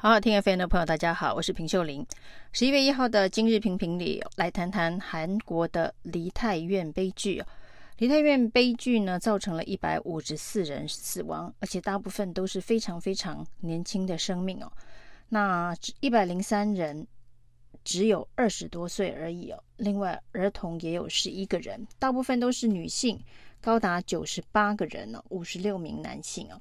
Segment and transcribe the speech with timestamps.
[0.00, 2.06] 好，听 FM 的朋友，大家好，我是平秀玲。
[2.52, 7.42] 十一月一号的今日评评里，来谈谈韩国的梨泰院悲剧。
[7.96, 14.70] 梨泰院悲剧呢，造成了一百五十四人死亡，而且大部分都是非常非常年轻的生命哦。
[15.30, 17.04] 那一百零三人
[17.82, 19.60] 只有二十多岁而已哦。
[19.78, 23.20] 另外，儿童也有十一个人，大部分都是女性，
[23.60, 26.60] 高达九十八个人呢，五十六名男性哦。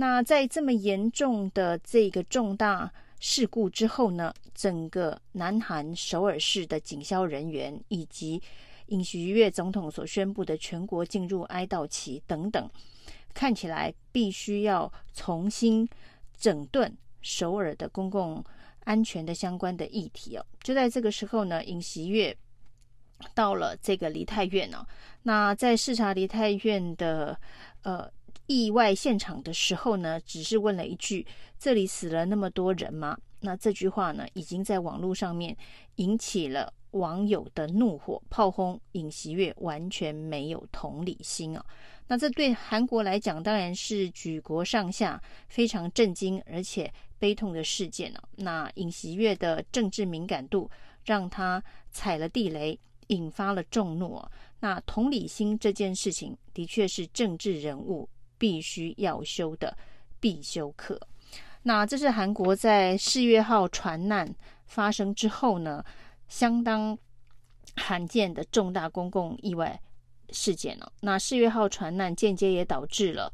[0.00, 2.88] 那在这么严重的这个重大
[3.18, 8.40] 事故之后呢，整个南韩首尔市的警消人员以及
[8.86, 12.70] 尹锡悦总统所宣布的全国进入哀悼期等等，
[13.34, 15.88] 看起来必须要重新
[16.36, 18.44] 整顿首尔的公共
[18.84, 20.46] 安全的相关的议题哦。
[20.62, 22.36] 就在这个时候呢，尹锡悦
[23.34, 24.86] 到了这个梨泰院哦，
[25.24, 27.36] 那在视察梨泰院的
[27.82, 28.08] 呃。
[28.48, 31.24] 意外现场的时候呢，只是问了一句
[31.60, 35.54] ：“这里死了那么多人吗？”那这句话呢，已经在网络上面
[35.96, 41.64] 引起了网友的怒火，炮轰尹锡悦完全没有同理心啊！
[42.06, 48.20] 那这对韩国来讲，当然是举国上下非常震惊而且悲痛的事件哦！
[48.36, 50.70] 那尹锡悦的政治敏感度
[51.04, 54.30] 让他踩了地雷，引发了众怒啊！
[54.60, 58.08] 那同理心这件事情，的确是政治人物。
[58.38, 59.76] 必须要修的
[60.18, 60.98] 必修课。
[61.62, 64.32] 那这是韩国在世越号船难
[64.66, 65.84] 发生之后呢，
[66.28, 66.96] 相当
[67.76, 69.78] 罕见的重大公共意外
[70.30, 70.90] 事件了。
[71.00, 73.30] 那世越号船难间接也导致了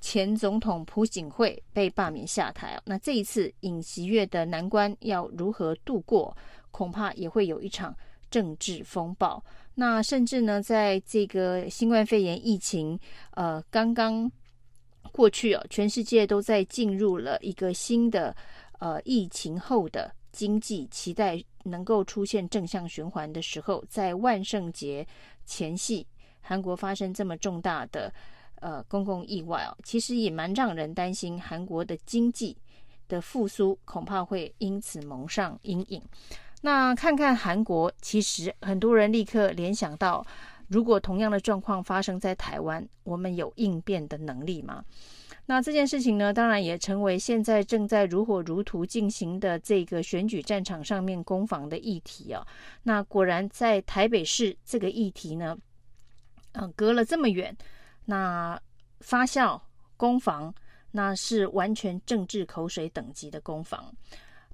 [0.00, 2.78] 前总统朴槿惠被罢免下台。
[2.84, 6.36] 那这一次尹锡悦的难关要如何度过，
[6.70, 7.96] 恐怕也会有一场
[8.30, 9.42] 政治风暴。
[9.74, 12.98] 那甚至呢，在这个新冠肺炎疫情
[13.30, 14.30] 呃刚刚
[15.10, 18.34] 过去哦，全世界都在进入了一个新的
[18.78, 25.06] 呃疫情后的经济，期待能够出现正向循环的时候，在万圣节
[25.44, 26.06] 前夕，
[26.40, 28.12] 韩国发生这么重大的
[28.56, 32.56] 呃公共意外哦，其实也蛮让人担心，韩国的经济
[33.08, 36.02] 的复苏恐怕会因此蒙上阴影。
[36.62, 40.24] 那看看韩国，其实很多人立刻联想到，
[40.68, 44.84] 如果同样的状况发生在台湾，我们有应变的能力吗？
[45.46, 52.46] 那这件事情呢，当然也成为现在正在如火如荼进行的这个选举战场上面攻防的议题啊。
[52.84, 55.58] 那果然在台北市这个议题呢，
[56.52, 57.54] 嗯、隔了这么远，
[58.04, 58.58] 那
[59.00, 59.60] 发酵
[59.96, 60.54] 攻防，
[60.92, 63.92] 那是完全政治口水等级的攻防。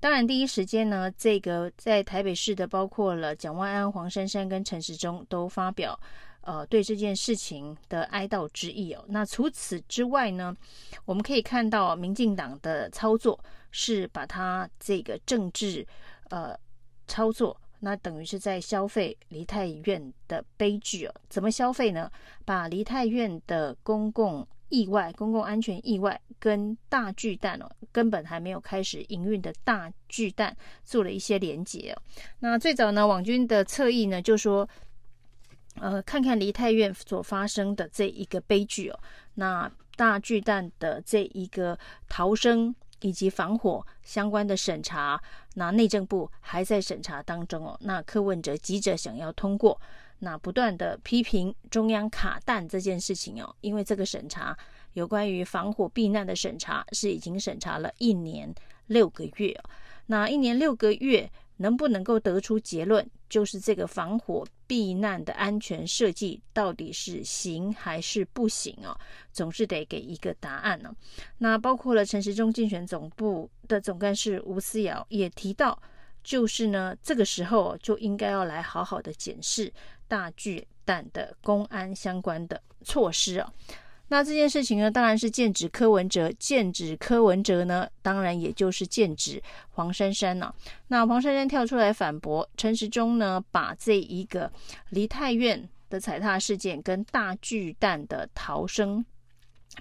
[0.00, 5.98] 当然，第一时间呢，这个在台北市的包括了蒋万安、黄珊珊跟陈时中都发表
[6.42, 9.04] 呃对这件事情的哀悼之意哦。
[9.08, 10.56] 那除此之外呢，
[11.04, 13.38] 我们可以看到民进党的操作
[13.70, 15.87] 是把它这个政治
[16.31, 16.56] 呃
[17.06, 21.14] 操作，那等于是在消费梨泰院的悲剧哦。
[21.28, 22.10] 怎么消费呢？
[22.44, 32.03] 把梨泰院的公共意外、公共安全意外跟大巨蛋哦，根本还没有开始营运的大巨蛋做了一些连结哦。
[32.41, 34.69] 那最早呢，网军的侧翼呢就说，
[35.81, 39.01] 呃，看看梨泰院所发生的这一个悲剧哦，
[39.34, 45.21] 那大巨蛋的这一个逃生以及防火相关的审查，
[45.55, 47.77] 那内政部还在审查当中哦。
[47.81, 49.81] 那柯文哲急着想要通过。
[50.21, 54.56] 那不断的批评中央卡弹这件事情哦，因为这个审查
[54.95, 58.53] 有关于防火避难的审查是已经审查了一年
[58.87, 59.71] 六个月哦，
[60.06, 68.99] 那一年六个月能不能够得出结论，就是这个防火避难的安全设计到底是行还是不行哦，
[69.33, 70.93] 总是得给一个答案呢。
[71.39, 75.81] 那包括了陈时中竞选总部的总干事吴思瑶也提到。
[76.23, 79.73] 就是呢，这个时候就应该要来好好的检视
[80.06, 83.53] 大巨蛋的公安相关的措施啊。
[84.11, 90.55] 那这件事情呢，当然是剑指柯文哲，剑指柯文哲呢，当然也就是剑指黄珊珊呐。
[90.87, 94.50] 那黄珊珊跳出来反驳，陈时中呢，把这一个
[94.88, 99.05] 梨泰院的踩踏事件跟大巨蛋的逃生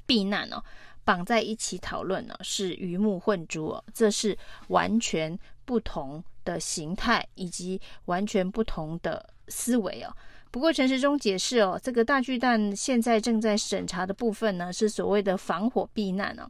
[0.06, 0.62] 避难哦
[1.06, 4.38] 绑在一起讨论呢，是鱼目混珠哦，这是
[4.68, 10.16] 完全不同的形态以及完全不同的思维哦。
[10.50, 16.50] 不过陈时中解释哦，这个大巨蛋现在正在审查的部分呢，是所谓的防火避难哦，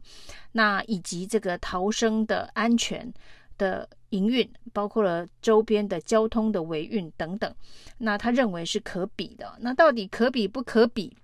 [0.52, 3.12] 那以及这个逃生的安全
[3.58, 7.52] 的营运，包括了周边的交通的维运等等。
[7.98, 9.56] 那他认为是可比的。
[9.58, 11.14] 那到底可比不可比？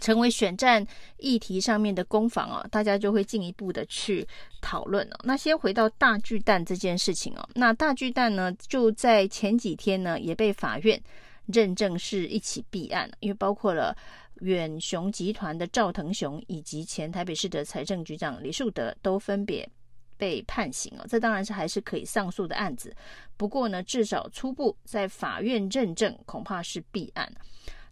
[0.00, 0.84] 成为选战
[1.18, 4.26] 议题上面的攻防哦，大家就会进一步的去
[4.60, 5.16] 讨论哦。
[5.24, 11.00] 那先回到大巨蛋这件事情哦，那大巨蛋呢，就在前几天呢，也被法院
[11.46, 13.96] 认证是一起弊案，因为包括了
[14.40, 19.68] 远雄集团的赵腾雄以及前台北市的财政局长李树德都分别
[20.16, 21.06] 被判刑哦。
[21.08, 22.92] 这当然是还是可以上诉的案子，
[23.36, 27.32] 不过呢，至少初步在法院认证，恐怕是弊案。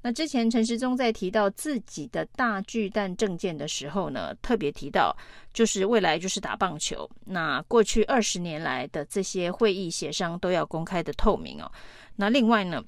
[0.03, 5.15] 那之前陈时中在提到自己的大巨蛋证件的时候呢，特别提到
[5.53, 7.09] 就是未来就是打棒球。
[7.25, 11.71] 那过去二十年来的这些会议协商都要公开的透明哦。
[12.17, 12.83] 那另外呢，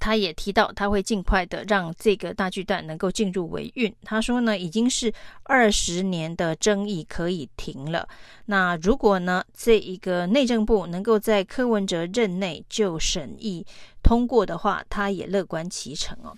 [0.00, 3.92] 他也提到他会尽快的让这个大巨蛋能够进入维运。
[4.04, 5.12] 他说呢，已经是
[5.42, 8.08] 二十年的争议可以停了。
[8.46, 13.66] 那如果呢，这一个内政部能够在柯文哲任内就审议。
[14.00, 16.34] 通过的话，他也乐观其成哦。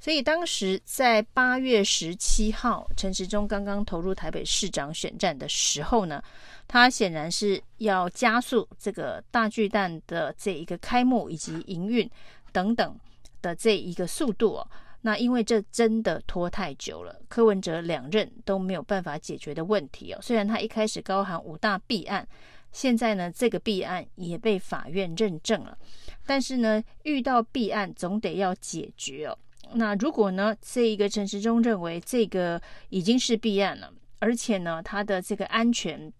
[0.00, 6.20] 所以当时在八月十七号，陈时中刚刚投入台北市长选战的时候呢，
[6.66, 12.10] 他显然是要加速这个大巨蛋的这一个开幕以及营运
[12.52, 12.98] 等等
[13.40, 14.68] 的这一个速度哦。
[15.04, 20.18] 那因为这真的拖太久了，柯文哲两任都没有办法解决的问题哦。
[20.22, 22.24] 虽然他一开始高喊五大弊案，
[22.70, 25.76] 现在呢这个弊案也被法院认证了。
[26.24, 29.36] 但是呢，遇到弊案总得要解决哦。
[29.74, 36.12] 那如果呢，这一个陈时中认为这个已经是弊案了，而且呢，他的这个安全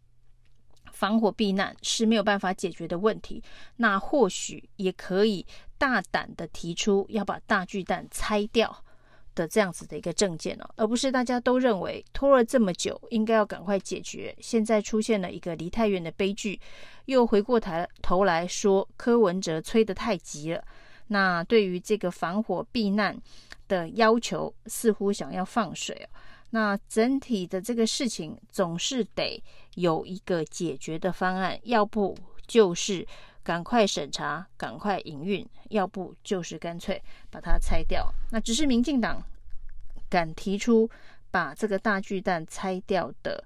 [1.02, 3.43] 防火避难是没有办法解决的问题，
[3.78, 5.44] 那或许也可以
[5.76, 8.84] 大胆的提出要把大巨蛋拆掉。
[9.34, 14.37] 的这样子的一个政见哦，而不是大家都认为拖了这么久，应该要赶快解决。
[14.40, 16.60] 现在出现了一个离太远的悲剧，
[17.06, 17.72] 又回过头
[18.02, 20.62] 头来说柯文哲催得太急了。
[21.06, 23.16] 那对于这个防火避难
[23.69, 26.06] 的要求，似乎想要放水哦。
[26.54, 29.43] 那整体的这个事情总是得
[29.75, 32.14] 有一个解决的方案，要不
[32.46, 33.06] 就是
[33.43, 38.12] 赶快审查，赶快营运，要不就是干脆把它拆掉。
[38.31, 39.22] 那只是民进党
[40.10, 40.88] 敢提出
[41.31, 43.43] 把这个大巨蛋拆掉的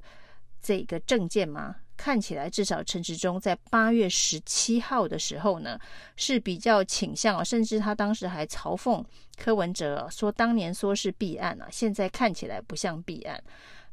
[0.60, 1.76] 这个证件吗？
[1.96, 5.78] 看起来至少陈时中在八月十七号的时候呢
[6.16, 9.04] 是比较倾向，甚至他当时还嘲讽
[9.36, 13.42] 柯文哲说，当年说是弊案啊，现在看起来不像弊案。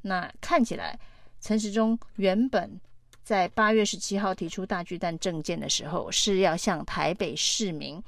[0.02, 1.00] 那看起来
[1.40, 2.80] 陈时中原本。
[3.24, 8.04] 在八月十七号提出大巨蛋政见的时候，是要向台北市民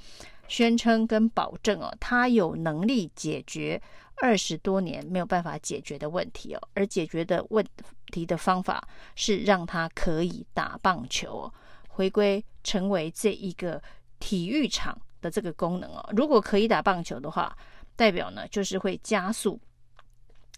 [0.47, 3.81] 宣称跟保证哦，他有能力解决
[4.21, 7.65] 二十多年没有办法解决的问题哦，而解决的问
[8.07, 11.53] 题的方法是让他可以打棒球哦，
[11.89, 13.81] 回归成为这一个
[14.19, 16.07] 体育场的这个功能哦。
[16.15, 17.57] 如果可以打棒球的话，
[17.95, 19.59] 代表呢就是会加速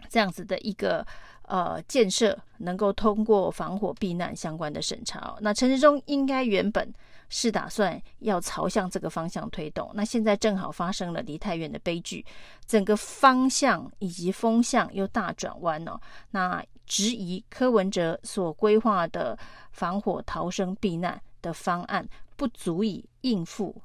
[0.09, 1.05] 这样子的一个。
[1.47, 5.37] 呃，建设能够通过防火避难相关的审查哦。
[5.41, 6.93] 那陈时中应该原本
[7.29, 12.25] 是打算要朝向这个方向推动，那现在正好发生了梨泰院的悲剧，
[12.65, 15.97] 整个方向以及风向又大转弯哦。
[16.31, 19.37] 那质疑柯文哲所规划的
[19.71, 23.75] 防火逃生避难的方案不足以应付，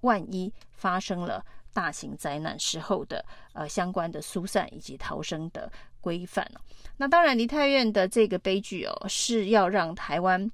[0.00, 5.70] 万一发生了大型灾难时候的呃相关的疏散以及逃生的
[6.04, 6.60] 规范哦。
[6.98, 10.48] 那当然，梨泰院的这个悲剧哦，是要让台湾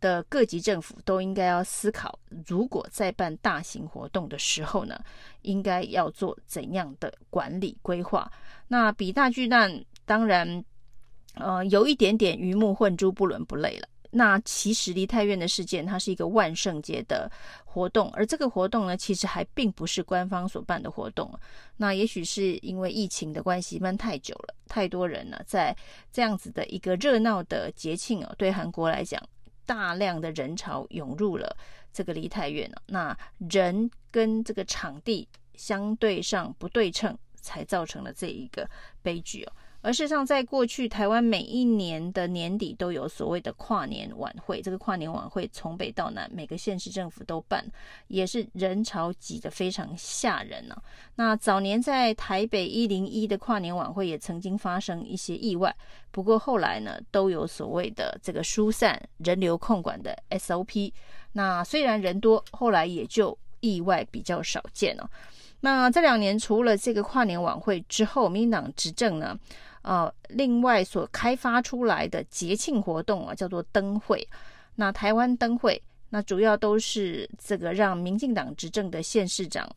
[0.00, 4.98] 的各级政府都应该要思考，如果在办大型活动的时候呢，
[5.42, 8.30] 应该要做怎样的管理规划。
[8.68, 10.64] 那比大巨蛋当然，
[11.34, 13.88] 呃，有一点点鱼目混珠，不伦不类了。
[14.14, 17.30] 那其实梨泰院的事件，它是一个万圣节的
[17.64, 21.32] 活动，而这个活动呢，其实还并不是官方所办的活动。
[21.78, 25.74] 那也许是因为疫情的关系，闷太久了，太多人呢，在
[26.12, 29.18] 这样子的一个热闹的节庆哦，对韩国来讲，
[29.64, 31.56] 大量的人潮涌入了
[31.90, 33.16] 这个梨泰院了，那
[33.50, 38.68] 人跟这个场地相对上不对称，才造成了这一个
[39.00, 39.52] 悲剧哦。
[39.82, 47.64] 而事实上，在过去台湾每一年的年底都有所谓的跨年晚会，这个跨年晚会从北到南每个县市政府都办，
[48.06, 50.76] 也是人潮挤得非常吓人呢、
[51.16, 55.74] 那早年在台北一零一的跨年晚会也曾经发生一些意外，
[56.12, 60.92] 不过后来呢都有所谓的这个疏散人流控管的 SOP。
[61.32, 65.10] 那虽然人多，后来也就意外比较少见了、
[65.62, 69.36] 那这两年除了这个跨年晚会之后，民进党执政呢？
[69.82, 74.28] 呃，另外所开发出来的节庆活动啊，叫做灯会。
[74.76, 79.68] 那台湾灯会，那主要都是这个让民进党执政的县市长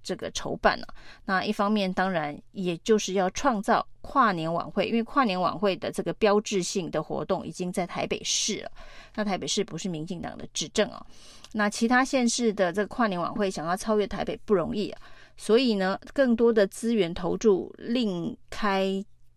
[0.00, 0.86] 这个筹办了。
[1.24, 8.70] 那一方面当然也就是要创造跨年晚会，因为跨年晚会的这个标志性的活动已经在台北市了。
[9.16, 11.04] 那台北市不是民进党的执政啊，
[11.52, 15.00] 那其他县市的这个跨年晚会想要超越台北不容易啊。
[15.40, 18.82] 所以呢，更多的资源投注，另开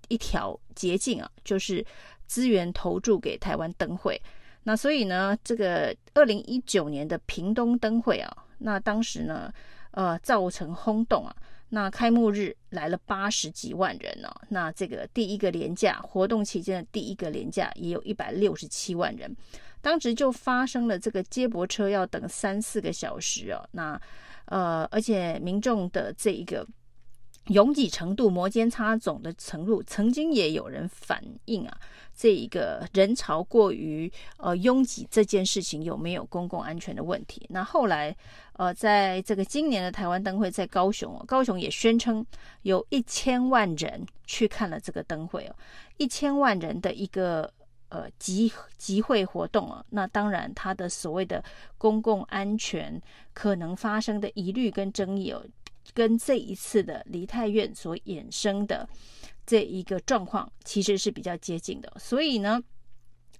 [0.07, 1.85] 一条捷径啊，就是
[2.25, 4.19] 资源投注给台湾灯会。
[4.63, 9.53] 那所以呢，这个二零一九年的屏东灯会啊，那当时呢，
[9.91, 11.35] 呃，造成轰动啊。
[11.69, 19.33] 那开幕日来了八十几万人呢，啊，那这个第一个连假活动期间的第一个连假也有一百六十七万人。
[19.81, 24.01] 当时就发生了这个接驳车要等三四个小时啊，那。
[24.51, 26.67] 呃，而且民众的这一个
[27.47, 31.77] 拥挤程度、摩肩擦踵的程度，曾经也有人反映啊，
[32.13, 37.47] 这一个人潮过于呃拥挤这件事情有没有公共安全的问题？
[37.49, 38.13] 那后来
[38.53, 42.25] 呃，在这个今年的台湾灯会在高雄，哦高雄也宣称
[42.63, 45.55] 有一千万人去看了这个灯会哦，
[45.95, 47.49] 一千万人的一个。
[47.91, 51.43] 呃，集集会活动啊，那当然，它的所谓的
[51.77, 52.99] 公共安全
[53.33, 55.45] 可能发生的疑虑跟争议哦，
[55.93, 58.87] 跟这一次的梨泰院所衍生的
[59.45, 61.91] 这一个状况，其实是比较接近的。
[61.99, 62.63] 所以呢，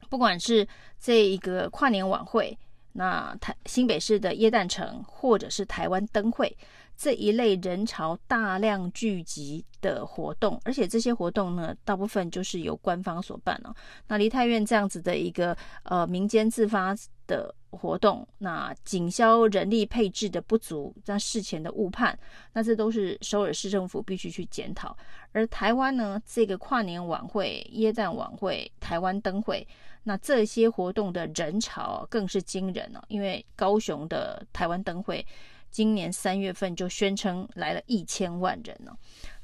[0.10, 0.68] 不管是
[1.00, 2.60] 这一个跨年晚会，
[2.92, 6.58] 那台新北市的耶诞城，或者是台湾灯会。
[7.02, 13.74] 这一类人潮大量聚集的活动，而且这些活动呢，大部分就是由官方所办哦。
[14.08, 22.16] 那梨泰院这样子的一个呃民间自发的活动，那警消人力配置的不足，在事前的误判，
[22.54, 24.96] 那这都是首尔市政府必须去检讨。
[25.32, 29.68] 而台湾呢，这个跨年晚会、耶诞晚会、台湾灯会，
[30.04, 35.26] 那这些活动的人潮更是惊人哦，因为高雄的台湾灯会。
[35.72, 38.92] 今年三月份就宣称来了一千万人呢，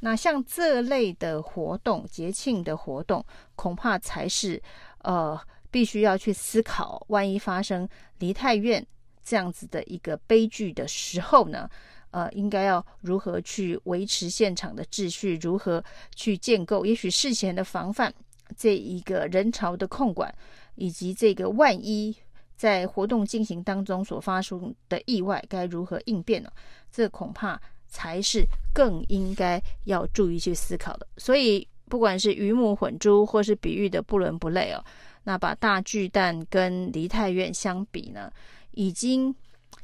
[0.01, 4.62] 那像这类的活动、节庆的活动，恐怕才是
[5.03, 5.39] 呃
[5.72, 7.88] 必须要去思考，万一发生
[8.19, 8.86] 梨泰院
[9.24, 11.69] 这样子的一个悲剧的时候呢，
[12.12, 18.13] 呃，应该要如何去维持现场的秩序，如何去建构，也许事前的防范，
[18.57, 20.34] 这一个人潮的控管，
[20.75, 22.13] 以及这个万一。
[22.58, 26.52] 在活动进行当中所发生的意外该如何应变呢？
[26.92, 31.08] 这恐怕才是更应该要注意去思考的。
[31.18, 34.84] 所以，不管是鱼目混珠，或是比喻的不伦不类哦，
[35.24, 38.32] 那把大巨蛋跟梨泰院相比呢，
[38.72, 39.34] 已经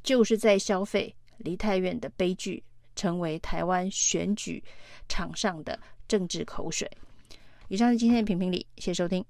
[0.01, 2.62] 就是在消费梨泰院的悲剧，
[2.96, 4.62] 成为台湾选举
[5.08, 6.89] 场上的政治口水。
[7.70, 9.24] 以上是今天的评评理，谢谢收听。